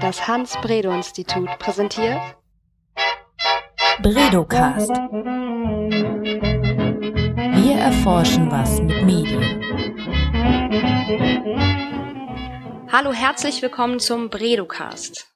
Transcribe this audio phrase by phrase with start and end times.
[0.00, 2.20] Das Hans-Bredow-Institut präsentiert
[4.00, 4.90] Bredocast.
[7.54, 9.60] Wir erforschen was mit Medien.
[12.92, 15.26] Hallo, herzlich willkommen zum Bredocast.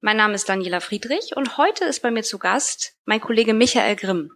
[0.00, 3.96] Mein Name ist Daniela Friedrich und heute ist bei mir zu Gast mein Kollege Michael
[3.96, 4.30] Grimm.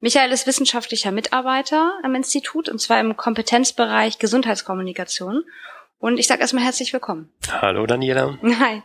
[0.00, 5.44] Michael ist wissenschaftlicher Mitarbeiter am Institut und zwar im Kompetenzbereich Gesundheitskommunikation.
[5.98, 7.30] Und ich sage erstmal herzlich willkommen.
[7.48, 8.38] Hallo Daniela.
[8.42, 8.82] Hi.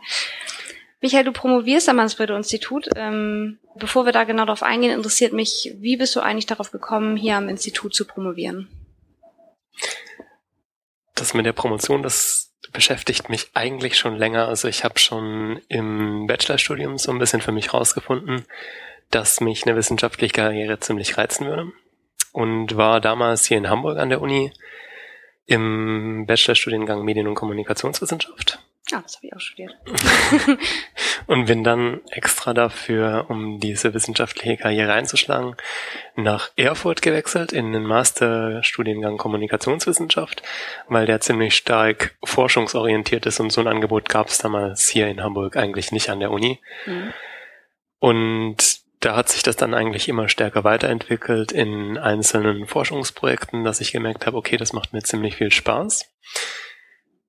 [1.00, 2.88] Michael, du promovierst am Mansbredo-Institut.
[2.96, 7.16] Ähm, bevor wir da genau darauf eingehen, interessiert mich, wie bist du eigentlich darauf gekommen,
[7.16, 8.68] hier am Institut zu promovieren?
[11.14, 14.48] Das mit der Promotion, das beschäftigt mich eigentlich schon länger.
[14.48, 18.46] Also ich habe schon im Bachelorstudium so ein bisschen für mich rausgefunden,
[19.10, 21.72] dass mich eine wissenschaftliche Karriere ziemlich reizen würde.
[22.32, 24.52] Und war damals hier in Hamburg an der Uni
[25.46, 28.58] im Bachelorstudiengang Medien- und Kommunikationswissenschaft.
[28.92, 29.74] Ah, das habe ich auch studiert.
[31.26, 35.56] und bin dann extra dafür, um diese wissenschaftliche Karriere einzuschlagen,
[36.16, 40.42] nach Erfurt gewechselt in den Masterstudiengang Kommunikationswissenschaft,
[40.88, 45.22] weil der ziemlich stark forschungsorientiert ist und so ein Angebot gab es damals hier in
[45.22, 46.60] Hamburg eigentlich nicht an der Uni.
[46.84, 47.12] Mhm.
[48.00, 48.71] Und
[49.02, 54.26] da hat sich das dann eigentlich immer stärker weiterentwickelt in einzelnen Forschungsprojekten, dass ich gemerkt
[54.26, 56.08] habe, okay, das macht mir ziemlich viel Spaß,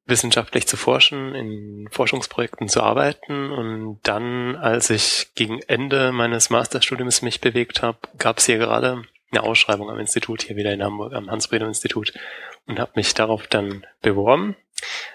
[0.06, 3.52] wissenschaftlich zu forschen, in Forschungsprojekten zu arbeiten.
[3.52, 9.04] Und dann, als ich gegen Ende meines Masterstudiums mich bewegt habe, gab es hier gerade
[9.32, 12.14] eine Ausschreibung am Institut, hier wieder in Hamburg, am Hans-Bredow-Institut
[12.68, 14.56] und habe mich darauf dann beworben.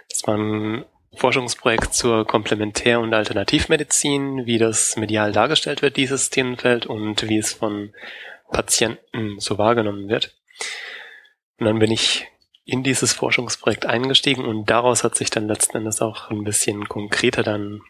[0.09, 6.87] Das war ein Forschungsprojekt zur Komplementär- und Alternativmedizin, wie das medial dargestellt wird, dieses Themenfeld,
[6.87, 7.93] und wie es von
[8.51, 10.35] Patienten so wahrgenommen wird.
[11.59, 12.27] Und dann bin ich
[12.65, 17.43] in dieses Forschungsprojekt eingestiegen und daraus hat sich dann letzten Endes auch ein bisschen konkreter
[17.43, 17.81] dann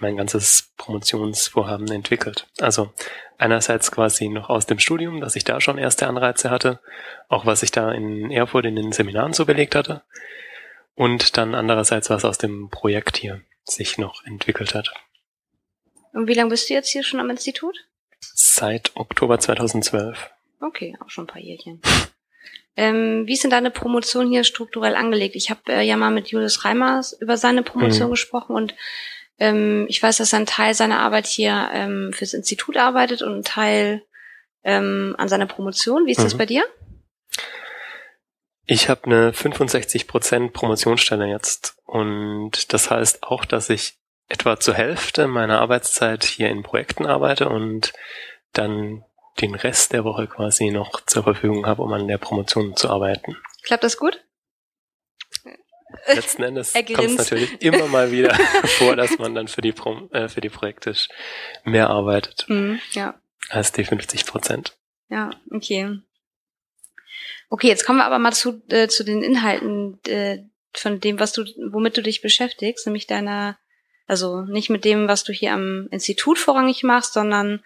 [0.00, 2.46] mein ganzes Promotionsvorhaben entwickelt.
[2.60, 2.92] Also
[3.38, 6.80] einerseits quasi noch aus dem Studium, dass ich da schon erste Anreize hatte,
[7.28, 10.02] auch was ich da in Erfurt in den Seminaren so belegt hatte
[10.94, 14.92] und dann andererseits was aus dem Projekt hier sich noch entwickelt hat.
[16.12, 17.76] Und wie lange bist du jetzt hier schon am Institut?
[18.20, 20.30] Seit Oktober 2012.
[20.60, 21.80] Okay, auch schon ein paar Jährchen.
[22.76, 25.36] Ähm, wie ist denn deine Promotion hier strukturell angelegt?
[25.36, 28.10] Ich habe äh, ja mal mit Julius Reimers über seine Promotion mhm.
[28.10, 28.74] gesprochen und
[29.38, 33.32] ähm, ich weiß, dass er einen Teil seiner Arbeit hier ähm, fürs Institut arbeitet und
[33.32, 34.02] einen Teil
[34.64, 36.06] ähm, an seiner Promotion.
[36.06, 36.24] Wie ist mhm.
[36.24, 36.64] das bei dir?
[38.66, 43.98] Ich habe eine 65% Promotionsstelle jetzt und das heißt auch, dass ich
[44.28, 47.92] etwa zur Hälfte meiner Arbeitszeit hier in Projekten arbeite und
[48.52, 49.04] dann
[49.40, 53.36] den Rest der Woche quasi noch zur Verfügung habe, um an der Promotion zu arbeiten.
[53.62, 54.24] Klappt das gut?
[56.06, 60.08] Letzten Endes kommt es natürlich immer mal wieder vor, dass man dann für die, Pro
[60.12, 60.94] äh, für die Projekte
[61.64, 63.14] mehr arbeitet mm, ja.
[63.48, 64.76] als die 50 Prozent.
[65.08, 65.98] Ja, okay.
[67.50, 70.38] Okay, jetzt kommen wir aber mal zu, äh, zu den Inhalten äh,
[70.72, 73.58] von dem, was du, womit du dich beschäftigst, nämlich deiner,
[74.06, 77.62] also nicht mit dem, was du hier am Institut vorrangig machst, sondern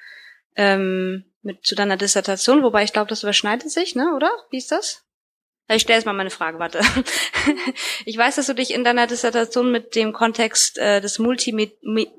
[0.57, 4.31] ähm, mit zu deiner Dissertation, wobei ich glaube, das überschneidet sich, ne, oder?
[4.51, 5.05] Wie ist das?
[5.71, 6.81] Ich stelle jetzt mal meine Frage, warte.
[8.07, 11.73] ich weiß, dass du dich in deiner Dissertation mit dem Kontext äh, des Multimed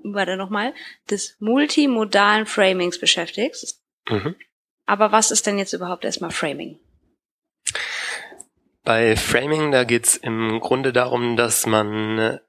[0.03, 0.74] warte nochmal,
[1.09, 3.81] des multimodalen Framings beschäftigst.
[4.08, 4.36] Mhm.
[4.86, 6.80] Aber was ist denn jetzt überhaupt erstmal Framing?
[8.84, 12.40] Bei Framing, da geht's im Grunde darum, dass man,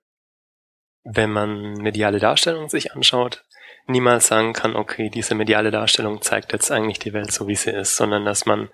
[1.04, 3.44] wenn man mediale Darstellung sich anschaut,
[3.86, 7.70] niemals sagen kann, okay, diese mediale Darstellung zeigt jetzt eigentlich die Welt so, wie sie
[7.70, 8.70] ist, sondern dass man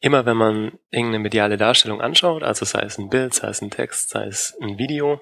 [0.00, 3.70] immer, wenn man irgendeine mediale Darstellung anschaut, also sei es ein Bild, sei es ein
[3.70, 5.20] Text, sei es ein Video,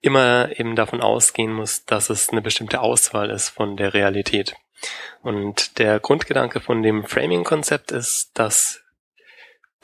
[0.00, 4.54] immer eben davon ausgehen muss, dass es eine bestimmte Auswahl ist von der Realität.
[5.22, 8.83] Und der Grundgedanke von dem Framing-Konzept ist, dass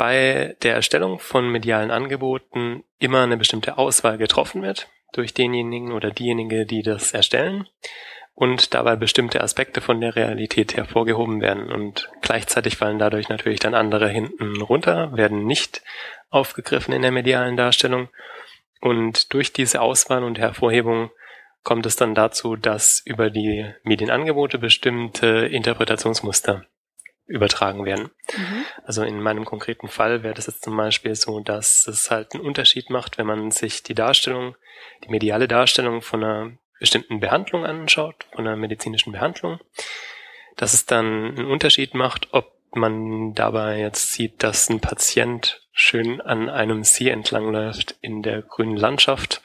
[0.01, 6.11] bei der Erstellung von medialen Angeboten immer eine bestimmte Auswahl getroffen wird durch denjenigen oder
[6.11, 7.69] diejenige, die das erstellen
[8.33, 11.71] und dabei bestimmte Aspekte von der Realität hervorgehoben werden.
[11.71, 15.83] Und gleichzeitig fallen dadurch natürlich dann andere hinten runter, werden nicht
[16.31, 18.09] aufgegriffen in der medialen Darstellung.
[18.81, 21.11] Und durch diese Auswahl und Hervorhebung
[21.63, 26.65] kommt es dann dazu, dass über die Medienangebote bestimmte Interpretationsmuster
[27.31, 28.11] übertragen werden.
[28.37, 28.65] Mhm.
[28.85, 32.45] Also in meinem konkreten Fall wäre das jetzt zum Beispiel so, dass es halt einen
[32.45, 34.57] Unterschied macht, wenn man sich die Darstellung,
[35.05, 39.61] die mediale Darstellung von einer bestimmten Behandlung anschaut, von einer medizinischen Behandlung,
[40.57, 46.21] dass es dann einen Unterschied macht, ob man dabei jetzt sieht, dass ein Patient schön
[46.21, 49.41] an einem See entlangläuft in der grünen Landschaft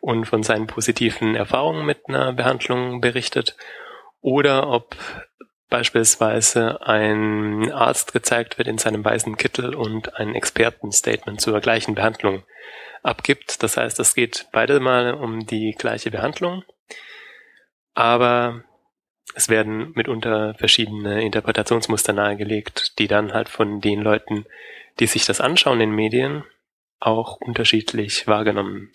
[0.00, 3.56] und von seinen positiven Erfahrungen mit einer Behandlung berichtet
[4.20, 4.96] oder ob
[5.76, 12.44] beispielsweise ein Arzt gezeigt wird in seinem weißen Kittel und ein Expertenstatement zur gleichen Behandlung
[13.02, 13.62] abgibt.
[13.62, 16.64] Das heißt, es geht beide mal um die gleiche Behandlung,
[17.92, 18.64] aber
[19.34, 24.46] es werden mitunter verschiedene Interpretationsmuster nahegelegt, die dann halt von den Leuten,
[24.98, 26.42] die sich das anschauen in Medien,
[27.00, 28.94] auch unterschiedlich wahrgenommen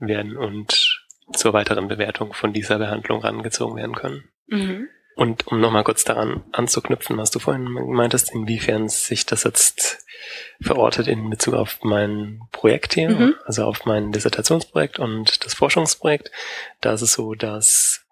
[0.00, 1.00] werden und
[1.32, 4.28] zur weiteren Bewertung von dieser Behandlung rangezogen werden können.
[4.48, 4.88] Mhm.
[5.18, 10.06] Und um nochmal kurz daran anzuknüpfen, was du vorhin meintest, inwiefern sich das jetzt
[10.60, 13.34] verortet in Bezug auf mein Projekt hier, mhm.
[13.44, 16.30] also auf mein Dissertationsprojekt und das Forschungsprojekt,
[16.80, 18.06] da ist es so, dass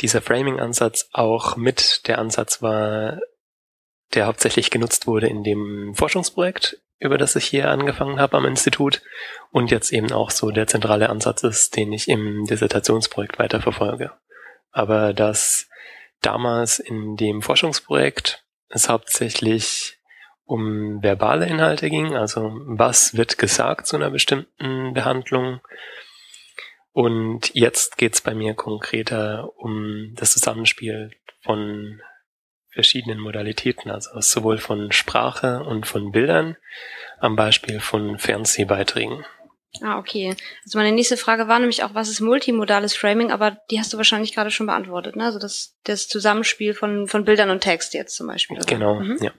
[0.00, 3.20] dieser Framing-Ansatz auch mit der Ansatz war,
[4.12, 9.00] der hauptsächlich genutzt wurde in dem Forschungsprojekt, über das ich hier angefangen habe am Institut
[9.52, 14.10] und jetzt eben auch so der zentrale Ansatz ist, den ich im Dissertationsprojekt weiterverfolge.
[14.72, 15.69] Aber das
[16.20, 19.98] damals in dem Forschungsprojekt es hauptsächlich
[20.44, 25.60] um verbale Inhalte ging, also was wird gesagt zu einer bestimmten Behandlung.
[26.92, 31.12] Und jetzt geht's bei mir konkreter um das Zusammenspiel
[31.42, 32.02] von
[32.72, 36.56] verschiedenen Modalitäten, also sowohl von Sprache und von Bildern,
[37.18, 39.24] am Beispiel von Fernsehbeiträgen.
[39.82, 40.34] Ah, okay.
[40.64, 43.96] Also meine nächste Frage war nämlich auch, was ist multimodales Framing, aber die hast du
[43.96, 45.24] wahrscheinlich gerade schon beantwortet, ne?
[45.24, 48.56] Also das, das Zusammenspiel von, von Bildern und Text jetzt zum Beispiel.
[48.56, 48.66] Oder?
[48.66, 49.18] Genau, mhm.
[49.20, 49.32] ja.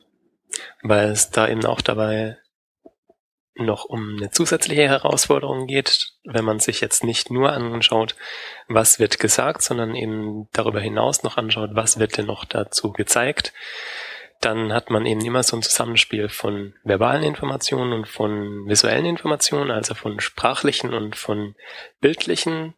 [0.84, 2.38] Weil es da eben auch dabei
[3.56, 8.16] noch um eine zusätzliche Herausforderung geht, wenn man sich jetzt nicht nur anschaut,
[8.68, 13.54] was wird gesagt, sondern eben darüber hinaus noch anschaut, was wird denn noch dazu gezeigt
[14.42, 19.70] dann hat man eben immer so ein Zusammenspiel von verbalen Informationen und von visuellen Informationen,
[19.72, 21.56] also von sprachlichen und von
[22.00, 22.74] bildlichen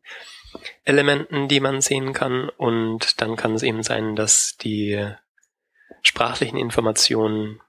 [0.84, 2.50] Elementen, die man sehen kann.
[2.50, 5.08] Und dann kann es eben sein, dass die
[6.02, 7.62] sprachlichen Informationen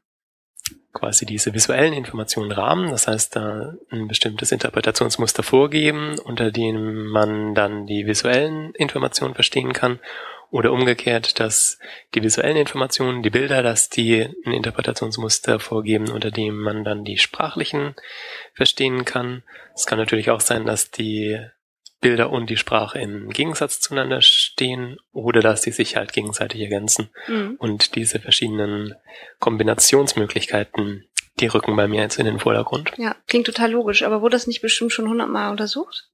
[0.92, 7.54] quasi diese visuellen Informationen rahmen, das heißt, da ein bestimmtes Interpretationsmuster vorgeben, unter dem man
[7.54, 10.00] dann die visuellen Informationen verstehen kann
[10.54, 11.80] oder umgekehrt, dass
[12.14, 17.18] die visuellen Informationen, die Bilder, dass die ein Interpretationsmuster vorgeben, unter dem man dann die
[17.18, 17.96] sprachlichen
[18.52, 19.42] verstehen kann.
[19.74, 21.40] Es kann natürlich auch sein, dass die
[22.00, 27.10] Bilder und die Sprache im Gegensatz zueinander stehen oder dass die sich halt gegenseitig ergänzen.
[27.26, 27.56] Mhm.
[27.58, 28.94] Und diese verschiedenen
[29.40, 31.08] Kombinationsmöglichkeiten,
[31.40, 32.92] die rücken bei mir jetzt in den Vordergrund.
[32.96, 36.10] Ja, klingt total logisch, aber wurde das nicht bestimmt schon hundertmal untersucht?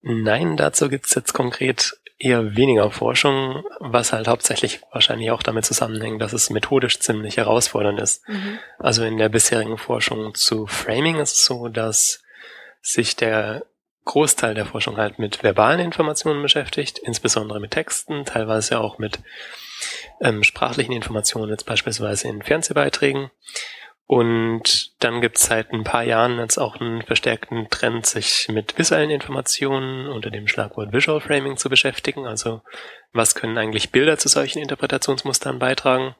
[0.00, 6.22] Nein, dazu gibt's jetzt konkret eher weniger Forschung, was halt hauptsächlich wahrscheinlich auch damit zusammenhängt,
[6.22, 8.26] dass es methodisch ziemlich herausfordernd ist.
[8.28, 8.58] Mhm.
[8.78, 12.22] Also in der bisherigen Forschung zu Framing ist es so, dass
[12.80, 13.64] sich der
[14.04, 19.18] Großteil der Forschung halt mit verbalen Informationen beschäftigt, insbesondere mit Texten, teilweise auch mit
[20.20, 23.30] ähm, sprachlichen Informationen, jetzt beispielsweise in Fernsehbeiträgen.
[24.06, 28.78] Und dann gibt es seit ein paar Jahren jetzt auch einen verstärkten Trend, sich mit
[28.78, 32.26] visuellen Informationen unter dem Schlagwort Visual Framing zu beschäftigen.
[32.26, 32.60] Also
[33.12, 36.14] was können eigentlich Bilder zu solchen Interpretationsmustern beitragen?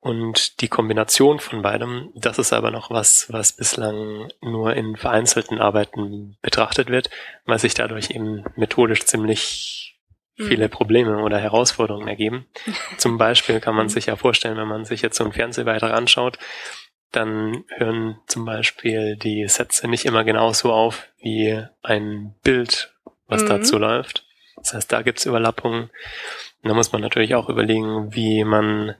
[0.00, 5.60] Und die Kombination von beidem, das ist aber noch was, was bislang nur in vereinzelten
[5.60, 7.10] Arbeiten betrachtet wird,
[7.44, 9.98] weil sich dadurch eben methodisch ziemlich
[10.38, 10.46] hm.
[10.46, 12.46] viele Probleme oder Herausforderungen ergeben.
[12.96, 13.90] Zum Beispiel kann man hm.
[13.90, 16.38] sich ja vorstellen, wenn man sich jetzt so einen Fernsehbeitrag anschaut,
[17.12, 22.92] dann hören zum Beispiel die Sätze nicht immer genauso auf wie ein Bild,
[23.26, 23.48] was mhm.
[23.48, 24.24] dazu läuft.
[24.56, 25.90] Das heißt, da gibt's Überlappungen.
[26.62, 28.94] Und da muss man natürlich auch überlegen, wie man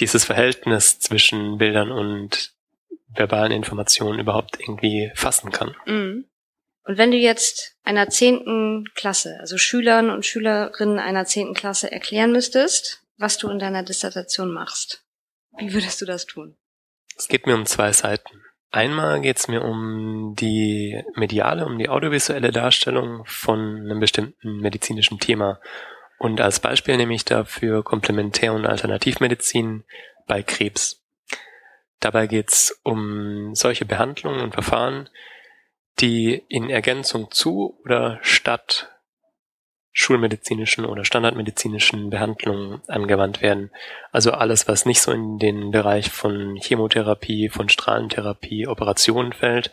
[0.00, 2.52] dieses Verhältnis zwischen Bildern und
[3.08, 5.74] verbalen Informationen überhaupt irgendwie fassen kann.
[5.86, 6.26] Mhm.
[6.84, 12.32] Und wenn du jetzt einer zehnten Klasse, also Schülern und Schülerinnen einer zehnten Klasse erklären
[12.32, 15.04] müsstest, was du in deiner Dissertation machst,
[15.58, 16.56] wie würdest du das tun?
[17.18, 18.42] Es geht mir um zwei Seiten.
[18.70, 25.18] Einmal geht es mir um die mediale, um die audiovisuelle Darstellung von einem bestimmten medizinischen
[25.18, 25.58] Thema.
[26.18, 29.84] Und als Beispiel nehme ich dafür Komplementär- und Alternativmedizin
[30.26, 31.02] bei Krebs.
[32.00, 35.08] Dabei geht es um solche Behandlungen und Verfahren,
[35.98, 38.92] die in Ergänzung zu oder statt
[39.98, 43.72] schulmedizinischen oder standardmedizinischen Behandlungen angewandt werden.
[44.12, 49.72] Also alles, was nicht so in den Bereich von Chemotherapie, von Strahlentherapie, Operationen fällt.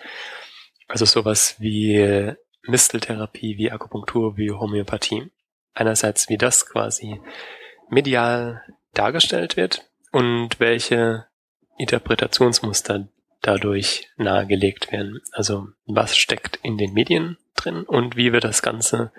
[0.88, 5.30] Also sowas wie Misteltherapie, wie Akupunktur, wie Homöopathie.
[5.76, 7.22] Einerseits, wie das quasi
[7.92, 8.64] medial
[8.96, 11.28] dargestellt wird und welche
[11.78, 13.08] Interpretationsmuster
[13.44, 15.22] dadurch nahegelegt werden.
[15.34, 19.12] Also was steckt in den Medien drin und wie wird das Ganze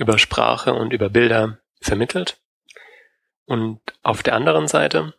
[0.00, 2.40] über Sprache und über Bilder vermittelt.
[3.44, 5.12] Und auf der anderen Seite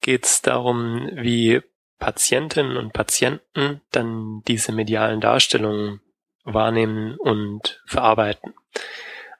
[0.00, 1.60] geht es darum, wie
[1.98, 6.00] Patientinnen und Patienten dann diese medialen Darstellungen
[6.44, 8.54] wahrnehmen und verarbeiten.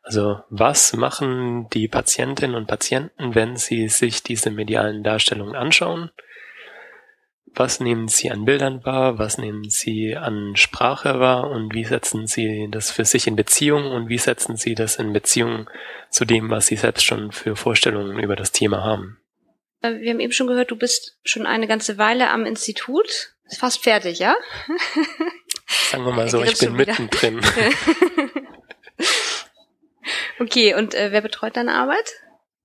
[0.02, 6.10] Also was machen die Patientinnen und Patienten, wenn sie sich diese medialen Darstellungen anschauen?
[7.54, 9.18] Was nehmen sie an Bildern wahr?
[9.18, 11.50] Was nehmen sie an Sprache wahr?
[11.50, 13.92] Und wie setzen sie das für sich in Beziehung?
[13.92, 15.68] Und wie setzen sie das in Beziehung
[16.09, 19.18] zu dem, was sie selbst schon für Vorstellungen über das Thema haben?
[19.82, 23.35] Äh, wir haben eben schon gehört, du bist schon eine ganze Weile am Institut.
[23.47, 24.35] Ist fast fertig, ja?
[25.90, 27.40] Sagen wir mal so, ich bin mittendrin.
[30.40, 32.14] okay, und äh, wer betreut deine Arbeit?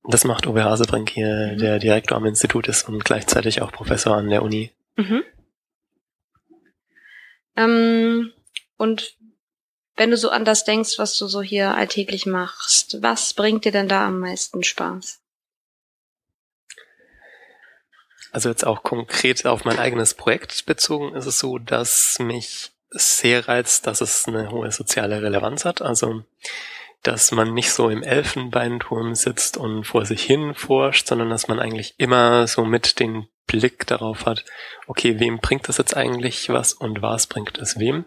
[0.09, 1.57] Das macht Uwe Hasebrink hier, mhm.
[1.57, 4.71] der Direktor am Institut ist und gleichzeitig auch Professor an der Uni.
[4.97, 5.23] Mhm.
[7.55, 8.33] Ähm,
[8.77, 9.15] und
[9.95, 13.71] wenn du so an das denkst, was du so hier alltäglich machst, was bringt dir
[13.71, 15.21] denn da am meisten Spaß?
[18.31, 23.47] Also jetzt auch konkret auf mein eigenes Projekt bezogen ist es so, dass mich sehr
[23.47, 25.81] reizt, dass es eine hohe soziale Relevanz hat.
[25.81, 26.23] Also
[27.03, 31.59] dass man nicht so im Elfenbeinturm sitzt und vor sich hin forscht, sondern dass man
[31.59, 34.45] eigentlich immer so mit den Blick darauf hat,
[34.85, 38.05] okay, wem bringt das jetzt eigentlich was und was bringt es wem?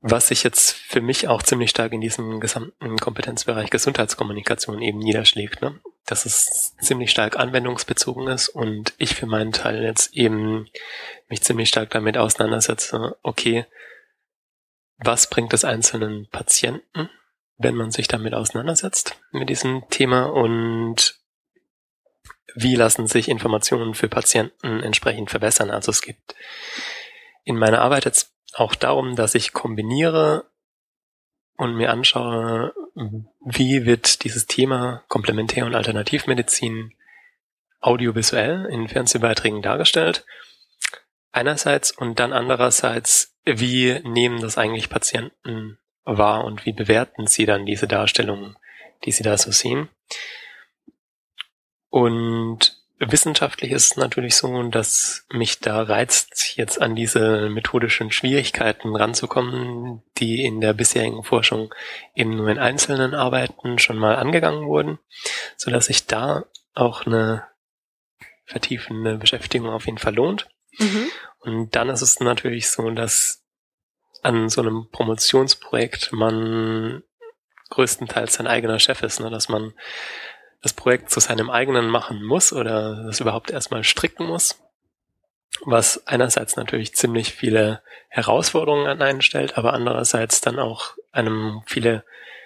[0.00, 5.60] Was sich jetzt für mich auch ziemlich stark in diesem gesamten Kompetenzbereich Gesundheitskommunikation eben niederschlägt,
[5.60, 5.78] ne?
[6.06, 10.68] dass es ziemlich stark anwendungsbezogen ist und ich für meinen Teil jetzt eben
[11.28, 13.66] mich ziemlich stark damit auseinandersetze, okay,
[14.96, 17.10] was bringt es einzelnen Patienten,
[17.58, 21.19] wenn man sich damit auseinandersetzt mit diesem Thema und
[22.54, 25.70] wie lassen sich Informationen für Patienten entsprechend verbessern.
[25.70, 26.34] Also es gibt
[27.44, 30.46] in meiner Arbeit jetzt auch darum, dass ich kombiniere
[31.56, 32.74] und mir anschaue,
[33.44, 36.94] wie wird dieses Thema Komplementär- und Alternativmedizin
[37.80, 40.24] audiovisuell in Fernsehbeiträgen dargestellt.
[41.32, 47.66] Einerseits und dann andererseits wie nehmen das eigentlich Patienten wahr und wie bewerten sie dann
[47.66, 48.56] diese Darstellungen,
[49.04, 49.88] die sie da so sehen?
[51.90, 58.94] Und wissenschaftlich ist es natürlich so, dass mich da reizt, jetzt an diese methodischen Schwierigkeiten
[58.94, 61.74] ranzukommen, die in der bisherigen Forschung
[62.14, 64.98] eben nur in einzelnen Arbeiten schon mal angegangen wurden,
[65.56, 66.44] so dass sich da
[66.74, 67.44] auch eine
[68.44, 70.48] vertiefende Beschäftigung auf jeden Fall lohnt.
[70.78, 71.10] Mhm.
[71.40, 73.42] Und dann ist es natürlich so, dass
[74.22, 77.02] an so einem Promotionsprojekt man
[77.70, 79.30] größtenteils sein eigener Chef ist, ne?
[79.30, 79.72] dass man
[80.62, 84.60] das Projekt zu seinem eigenen machen muss oder das überhaupt erstmal stricken muss,
[85.64, 92.04] was einerseits natürlich ziemlich viele Herausforderungen an einen stellt, aber andererseits dann auch einem viele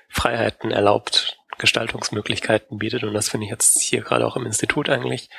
[0.08, 5.30] Freiheiten erlaubt, Gestaltungsmöglichkeiten bietet und das finde ich jetzt hier gerade auch im Institut eigentlich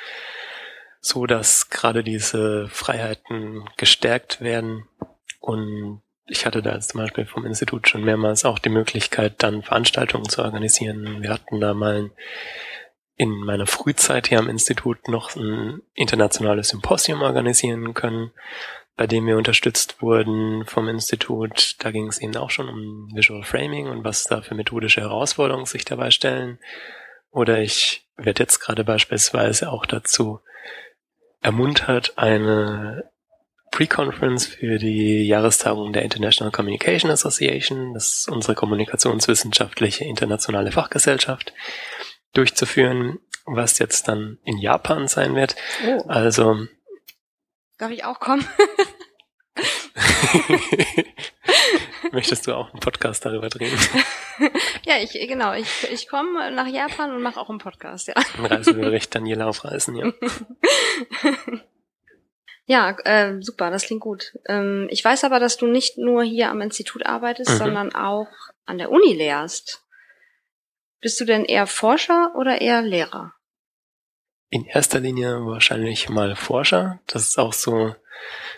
[1.06, 4.88] so, dass gerade diese Freiheiten gestärkt werden.
[5.40, 9.62] Und ich hatte da jetzt zum Beispiel vom Institut schon mehrmals auch die Möglichkeit, dann
[9.62, 11.22] Veranstaltungen zu organisieren.
[11.22, 12.10] Wir hatten da mal
[13.16, 18.32] in meiner Frühzeit hier am Institut noch ein internationales Symposium organisieren können,
[18.96, 21.76] bei dem wir unterstützt wurden vom Institut.
[21.78, 25.66] Da ging es eben auch schon um Visual Framing und was da für methodische Herausforderungen
[25.66, 26.58] sich dabei stellen.
[27.30, 30.40] Oder ich werde jetzt gerade beispielsweise auch dazu
[31.40, 33.10] ermuntert, eine
[33.76, 41.52] Pre-Conference für die Jahrestagung der International Communication Association, das ist unsere kommunikationswissenschaftliche internationale Fachgesellschaft,
[42.32, 45.56] durchzuführen, was jetzt dann in Japan sein wird.
[45.86, 46.02] Oh.
[46.08, 46.66] Also.
[47.76, 48.48] Darf ich auch kommen?
[52.12, 53.78] Möchtest du auch einen Podcast darüber drehen?
[54.86, 55.52] ja, ich genau.
[55.52, 58.14] Ich, ich komme nach Japan und mache auch einen Podcast, ja.
[58.38, 60.12] Ein Reisebericht Daniela auf Reisen, ja.
[62.66, 64.36] ja, äh, super, das klingt gut.
[64.46, 67.56] Ähm, ich weiß aber, dass du nicht nur hier am Institut arbeitest, mhm.
[67.56, 68.28] sondern auch
[68.64, 69.84] an der Uni lehrst.
[71.00, 73.32] Bist du denn eher Forscher oder eher Lehrer?
[74.50, 77.00] In erster Linie wahrscheinlich mal Forscher.
[77.06, 77.94] Das ist auch so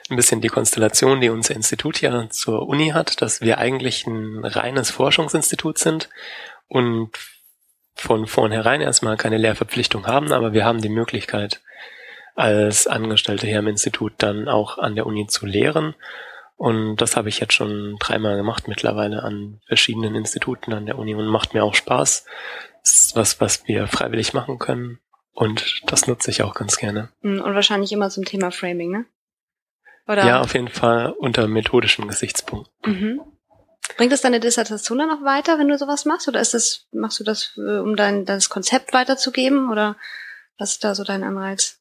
[0.08, 4.44] ein bisschen die Konstellation, die unser Institut ja zur Uni hat, dass wir eigentlich ein
[4.44, 6.08] reines Forschungsinstitut sind
[6.66, 7.10] und
[7.94, 11.60] von vornherein erstmal keine Lehrverpflichtung haben, aber wir haben die Möglichkeit,
[12.38, 15.96] als Angestellte hier am Institut dann auch an der Uni zu lehren.
[16.56, 21.16] Und das habe ich jetzt schon dreimal gemacht mittlerweile an verschiedenen Instituten an der Uni
[21.16, 22.26] und macht mir auch Spaß.
[22.84, 25.00] Das ist was, was wir freiwillig machen können.
[25.32, 27.10] Und das nutze ich auch ganz gerne.
[27.22, 29.04] Und wahrscheinlich immer zum Thema Framing, ne?
[30.06, 30.24] Oder?
[30.24, 32.72] Ja, auf jeden Fall unter methodischen Gesichtspunkten.
[32.84, 33.20] Mhm.
[33.96, 36.28] Bringt das deine Dissertation dann noch weiter, wenn du sowas machst?
[36.28, 39.70] Oder ist das, machst du das, äh, um dein, das Konzept weiterzugeben?
[39.70, 39.96] Oder
[40.56, 41.78] was ist da so dein Anreiz?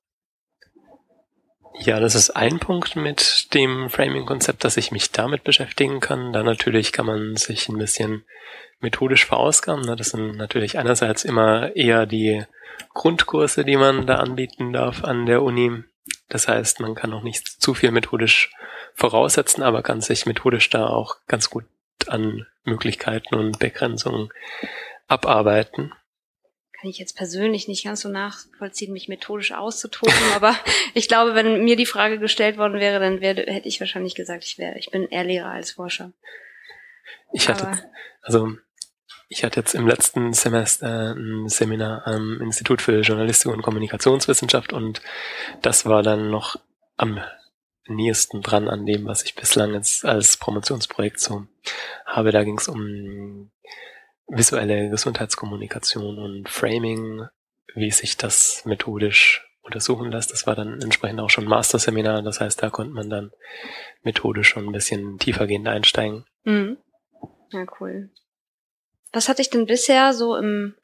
[1.80, 6.34] Ja, das ist ein Punkt mit dem Framing-Konzept, dass ich mich damit beschäftigen kann.
[6.34, 8.24] Da natürlich kann man sich ein bisschen
[8.80, 9.86] methodisch verausgaben.
[9.86, 9.96] Ne?
[9.96, 12.44] Das sind natürlich einerseits immer eher die
[12.94, 15.84] Grundkurse, die man da anbieten darf an der Uni.
[16.30, 18.52] Das heißt, man kann auch nicht zu viel methodisch
[18.96, 21.66] voraussetzen, aber kann sich methodisch da auch ganz gut
[22.08, 24.30] an Möglichkeiten und Begrenzungen
[25.08, 25.94] abarbeiten.
[26.80, 30.56] Kann ich jetzt persönlich nicht ganz so nachvollziehen, mich methodisch auszutoben, aber
[30.94, 34.44] ich glaube, wenn mir die Frage gestellt worden wäre, dann wäre, hätte ich wahrscheinlich gesagt,
[34.44, 36.12] ich wäre, ich bin eher Lehrer als Forscher.
[37.34, 37.72] Ich hatte,
[38.22, 38.56] also
[39.30, 45.02] ich hatte jetzt im letzten Semester ein Seminar am Institut für Journalistik und Kommunikationswissenschaft und
[45.62, 46.58] das war dann noch
[46.96, 47.20] am
[47.88, 51.46] nächsten dran an dem, was ich bislang jetzt als Promotionsprojekt so
[52.06, 52.32] habe.
[52.32, 53.52] Da ging es um
[54.28, 57.28] visuelle Gesundheitskommunikation und Framing,
[57.76, 60.32] wie sich das methodisch untersuchen lässt.
[60.32, 62.22] Das war dann entsprechend auch schon Master-Seminar.
[62.24, 63.32] Das heißt, da konnte man dann
[64.04, 66.26] methodisch schon ein bisschen tiefergehend einsteigen.
[66.44, 66.78] Mhm.
[67.52, 68.10] Ja, cool.
[69.12, 70.76] Was hat dich denn bisher so im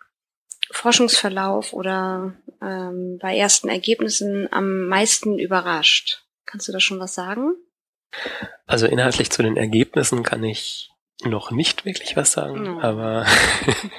[0.72, 6.26] Forschungsverlauf oder ähm, bei ersten Ergebnissen am meisten überrascht?
[6.46, 7.56] Kannst du da schon was sagen?
[8.66, 10.93] Also inhaltlich zu den Ergebnissen kann ich
[11.26, 12.82] noch nicht wirklich was sagen, no.
[12.82, 13.26] aber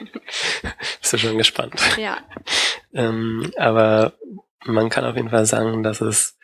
[1.00, 1.80] bist du schon gespannt.
[1.98, 2.18] Ja.
[2.92, 4.14] ähm, aber
[4.64, 6.38] man kann auf jeden Fall sagen, dass es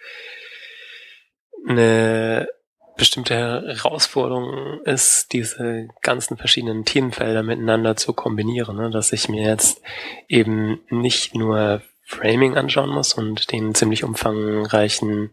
[1.68, 2.48] eine
[2.96, 8.90] bestimmte Herausforderung ist, diese ganzen verschiedenen Themenfelder miteinander zu kombinieren, ne?
[8.90, 9.80] dass ich mir jetzt
[10.28, 15.30] eben nicht nur Framing anschauen muss und den ziemlich umfangreichen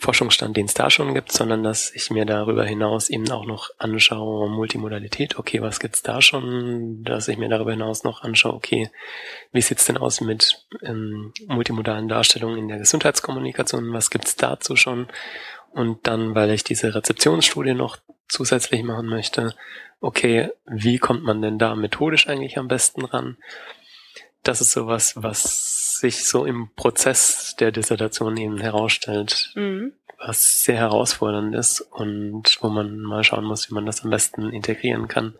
[0.00, 3.70] Forschungsstand, den es da schon gibt, sondern dass ich mir darüber hinaus eben auch noch
[3.78, 8.90] anschaue, Multimodalität, okay, was gibt's da schon, dass ich mir darüber hinaus noch anschaue, okay,
[9.50, 15.08] wie sieht's denn aus mit ähm, multimodalen Darstellungen in der Gesundheitskommunikation, was gibt's dazu schon?
[15.72, 19.54] Und dann, weil ich diese Rezeptionsstudie noch zusätzlich machen möchte,
[20.00, 23.36] okay, wie kommt man denn da methodisch eigentlich am besten ran?
[24.42, 29.92] Das ist sowas, was sich so im Prozess der Dissertation eben herausstellt, mhm.
[30.18, 34.52] was sehr herausfordernd ist und wo man mal schauen muss, wie man das am besten
[34.52, 35.34] integrieren kann,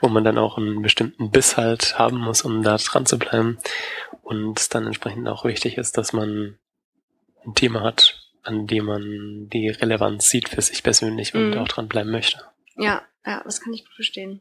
[0.00, 3.58] wo man dann auch einen bestimmten Biss halt haben muss, um da dran zu bleiben
[4.22, 6.58] und dann entsprechend auch wichtig ist, dass man
[7.44, 11.58] ein Thema hat, an dem man die Relevanz sieht für sich persönlich und mhm.
[11.58, 12.42] auch dranbleiben möchte.
[12.76, 14.40] Ja, ja, das kann ich gut verstehen.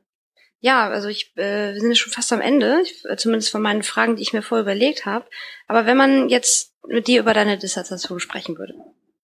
[0.63, 4.15] Ja, also ich, äh, wir sind schon fast am Ende, äh, zumindest von meinen Fragen,
[4.15, 5.25] die ich mir vorher überlegt habe.
[5.67, 8.73] Aber wenn man jetzt mit dir über deine Dissertation sprechen würde,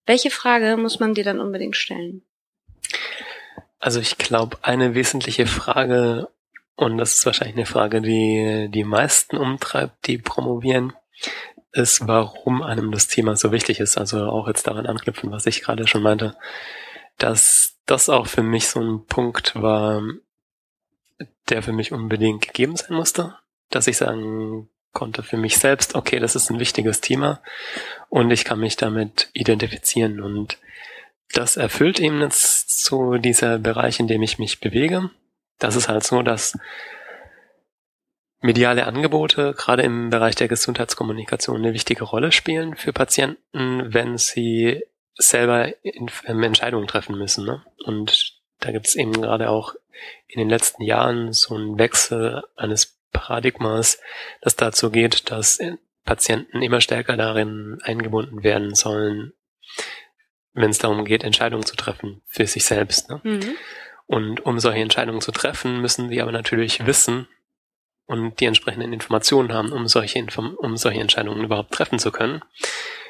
[0.06, 2.24] welche Frage muss man dir dann unbedingt stellen?
[3.80, 6.28] Also ich glaube, eine wesentliche Frage,
[6.76, 10.92] und das ist wahrscheinlich eine Frage, die die meisten umtreibt, die promovieren,
[11.72, 13.98] ist, warum einem das Thema so wichtig ist.
[13.98, 16.36] Also auch jetzt daran anknüpfen, was ich gerade schon meinte,
[17.18, 20.04] dass das auch für mich so ein Punkt war,
[21.50, 23.36] der für mich unbedingt gegeben sein musste,
[23.70, 27.42] dass ich sagen konnte für mich selbst, okay, das ist ein wichtiges Thema
[28.10, 30.58] und ich kann mich damit identifizieren und
[31.32, 35.12] das erfüllt eben jetzt so dieser Bereich, in dem ich mich bewege.
[35.60, 36.58] Das ist halt so, dass
[38.42, 44.84] mediale Angebote gerade im Bereich der Gesundheitskommunikation eine wichtige Rolle spielen für Patienten, wenn sie
[45.16, 47.46] selber ähm, Entscheidungen treffen müssen.
[47.46, 47.64] Ne?
[47.86, 48.29] Und
[48.60, 49.76] da gibt es eben gerade auch
[50.28, 54.00] in den letzten Jahren so einen Wechsel eines Paradigmas,
[54.42, 55.60] das dazu geht, dass
[56.06, 59.34] Patienten immer stärker darin eingebunden werden sollen,
[60.54, 63.10] wenn es darum geht, Entscheidungen zu treffen für sich selbst.
[63.10, 63.22] Ne?
[63.24, 63.56] Mhm.
[64.08, 67.28] Und um solche Entscheidungen zu treffen, müssen sie aber natürlich wissen,
[68.10, 72.42] und die entsprechenden Informationen haben, um solche, Inform um solche Entscheidungen überhaupt treffen zu können.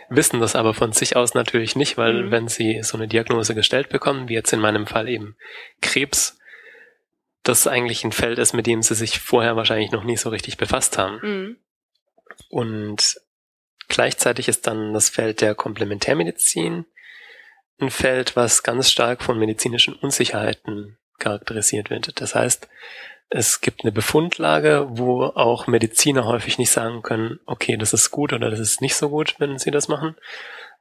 [0.09, 2.31] Wissen das aber von sich aus natürlich nicht, weil mhm.
[2.31, 5.35] wenn sie so eine Diagnose gestellt bekommen, wie jetzt in meinem Fall eben
[5.81, 6.37] Krebs,
[7.43, 10.57] das eigentlich ein Feld ist, mit dem sie sich vorher wahrscheinlich noch nie so richtig
[10.57, 11.19] befasst haben.
[11.21, 11.57] Mhm.
[12.49, 13.21] Und
[13.87, 16.85] gleichzeitig ist dann das Feld der Komplementärmedizin
[17.81, 22.19] ein Feld, was ganz stark von medizinischen Unsicherheiten charakterisiert wird.
[22.21, 22.67] Das heißt,
[23.29, 28.33] es gibt eine Befundlage, wo auch Mediziner häufig nicht sagen können, okay, das ist gut
[28.33, 30.15] oder das ist nicht so gut, wenn sie das machen,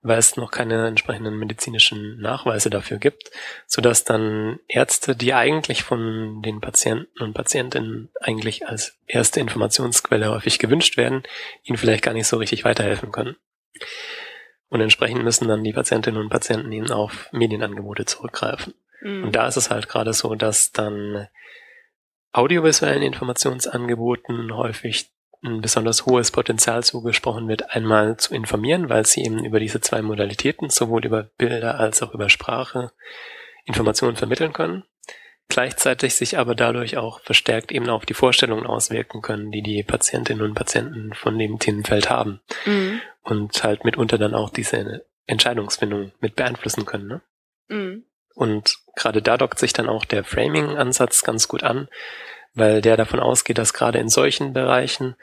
[0.00, 3.30] weil es noch keine entsprechenden medizinischen Nachweise dafür gibt,
[3.66, 10.58] sodass dann Ärzte, die eigentlich von den Patienten und Patientinnen eigentlich als erste Informationsquelle häufig
[10.58, 11.24] gewünscht werden,
[11.64, 13.36] ihnen vielleicht gar nicht so richtig weiterhelfen können.
[14.70, 18.74] Und entsprechend müssen dann die Patientinnen und Patienten ihnen auf Medienangebote zurückgreifen.
[19.00, 19.24] Mhm.
[19.24, 21.28] Und da ist es halt gerade so, dass dann
[22.32, 25.10] audiovisuellen Informationsangeboten häufig
[25.42, 30.02] ein besonders hohes Potenzial zugesprochen wird, einmal zu informieren, weil sie eben über diese zwei
[30.02, 32.92] Modalitäten, sowohl über Bilder als auch über Sprache,
[33.64, 34.84] Informationen vermitteln können,
[35.48, 40.42] gleichzeitig sich aber dadurch auch verstärkt eben auf die Vorstellungen auswirken können, die die Patientinnen
[40.42, 43.00] und Patienten von dem Themenfeld haben mhm.
[43.22, 47.06] und halt mitunter dann auch diese Entscheidungsfindung mit beeinflussen können.
[47.06, 47.20] Ne?
[47.68, 48.04] Mhm.
[48.38, 51.88] Und gerade da dockt sich dann auch der Framing-Ansatz ganz gut an,
[52.54, 55.16] weil der davon ausgeht, dass gerade in solchen Bereichen,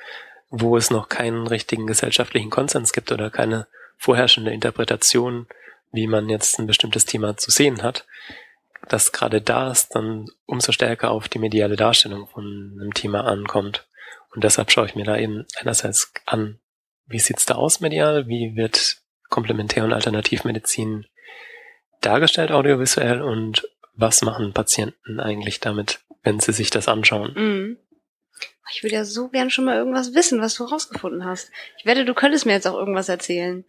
[0.49, 5.47] wo es noch keinen richtigen gesellschaftlichen Konsens gibt oder keine vorherrschende Interpretation,
[5.93, 8.05] wie man jetzt ein bestimmtes Thema zu sehen hat,
[8.89, 13.87] dass gerade da es dann umso stärker auf die mediale Darstellung von einem Thema ankommt.
[14.33, 16.59] Und deshalb schaue ich mir da eben einerseits an,
[17.05, 18.97] wie sieht's da aus medial, wie wird
[19.29, 21.05] Komplementär- und Alternativmedizin
[22.05, 27.33] dargestellt audiovisuell und was machen Patienten eigentlich damit, wenn sie sich das anschauen?
[27.35, 27.77] Mhm.
[28.71, 31.51] Ich würde ja so gern schon mal irgendwas wissen, was du rausgefunden hast.
[31.77, 33.63] Ich wette, du könntest mir jetzt auch irgendwas erzählen,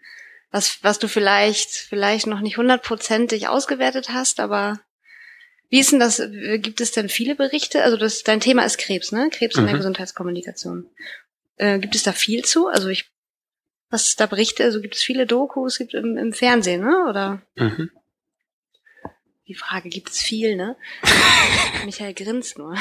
[0.50, 4.80] was, was du vielleicht, vielleicht noch nicht hundertprozentig ausgewertet hast, aber
[5.68, 6.22] wie ist denn das?
[6.58, 7.82] Gibt es denn viele Berichte?
[7.82, 9.28] Also das, dein Thema ist Krebs, ne?
[9.30, 9.78] Krebs in der mhm.
[9.78, 10.88] Gesundheitskommunikation.
[11.56, 12.68] Äh, gibt es da viel zu?
[12.68, 13.10] Also ich,
[13.90, 14.62] was da Berichte?
[14.62, 17.06] Also gibt es viele Dokus, gibt im, im Fernsehen, ne?
[17.08, 17.42] Oder?
[17.56, 17.90] Mhm.
[19.48, 20.76] Die Frage gibt es viel, ne?
[21.84, 22.74] Michael grinst nur.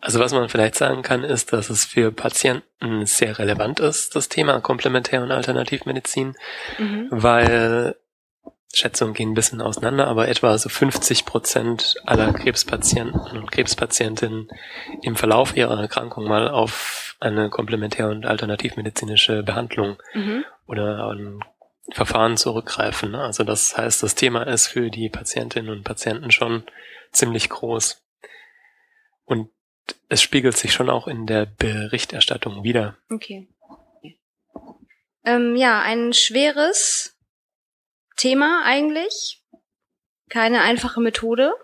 [0.00, 4.28] also was man vielleicht sagen kann, ist, dass es für Patienten sehr relevant ist, das
[4.28, 6.34] Thema Komplementär- und Alternativmedizin,
[6.78, 7.08] mhm.
[7.10, 7.94] weil
[8.74, 14.48] Schätzungen gehen ein bisschen auseinander, aber etwa so 50 Prozent aller Krebspatienten und Krebspatientinnen
[15.02, 20.44] im Verlauf ihrer Erkrankung mal auf eine komplementär- und alternativmedizinische Behandlung mhm.
[20.66, 21.40] oder ein
[21.92, 23.14] Verfahren zurückgreifen.
[23.14, 26.64] Also das heißt, das Thema ist für die Patientinnen und Patienten schon
[27.12, 28.02] ziemlich groß.
[29.24, 29.50] Und
[30.08, 32.96] es spiegelt sich schon auch in der Berichterstattung wieder.
[33.10, 33.48] Okay.
[35.24, 37.16] Ähm, ja, ein schweres
[38.16, 39.42] Thema eigentlich.
[40.28, 41.54] Keine einfache Methode.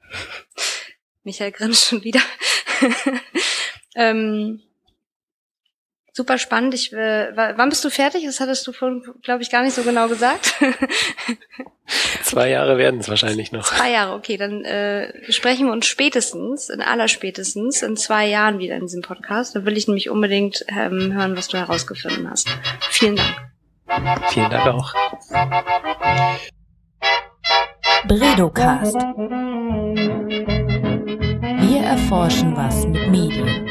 [1.24, 2.20] Michael grinst schon wieder.
[3.96, 4.62] ähm,
[6.16, 6.72] super spannend.
[6.72, 8.24] Ich, äh, wann bist du fertig?
[8.24, 10.54] Das hattest du vorhin, glaube ich, gar nicht so genau gesagt.
[12.22, 13.64] Zwei Jahre werden es wahrscheinlich noch.
[13.64, 14.38] Zwei Jahre, okay.
[14.38, 19.02] Dann äh, sprechen wir uns spätestens, in aller spätestens, in zwei Jahren wieder in diesem
[19.02, 19.54] Podcast.
[19.54, 22.48] Da will ich nämlich unbedingt ähm, hören, was du herausgefunden hast.
[22.90, 23.36] Vielen Dank.
[24.30, 24.94] Vielen Dank auch.
[28.08, 28.94] Bredocast.
[31.60, 33.66] Wir erforschen was mit Medien.